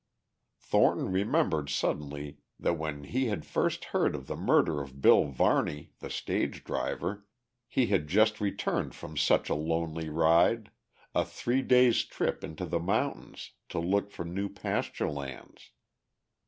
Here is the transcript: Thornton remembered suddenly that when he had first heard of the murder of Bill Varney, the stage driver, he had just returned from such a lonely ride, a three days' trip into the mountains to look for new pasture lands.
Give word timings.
Thornton 0.57 1.11
remembered 1.11 1.69
suddenly 1.69 2.39
that 2.59 2.73
when 2.73 3.03
he 3.03 3.25
had 3.27 3.45
first 3.45 3.85
heard 3.93 4.15
of 4.15 4.25
the 4.25 4.35
murder 4.35 4.81
of 4.81 4.99
Bill 4.99 5.25
Varney, 5.25 5.91
the 5.99 6.09
stage 6.09 6.63
driver, 6.63 7.27
he 7.67 7.85
had 7.85 8.07
just 8.07 8.41
returned 8.41 8.95
from 8.95 9.15
such 9.15 9.47
a 9.47 9.53
lonely 9.53 10.09
ride, 10.09 10.71
a 11.13 11.23
three 11.23 11.61
days' 11.61 12.03
trip 12.03 12.43
into 12.43 12.65
the 12.65 12.79
mountains 12.79 13.51
to 13.69 13.77
look 13.77 14.09
for 14.09 14.25
new 14.25 14.49
pasture 14.49 15.07
lands. 15.07 15.69